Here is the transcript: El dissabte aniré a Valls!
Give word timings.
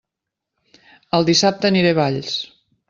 El 1.19 1.29
dissabte 1.31 1.71
aniré 1.73 1.95
a 1.97 2.01
Valls! 2.03 2.37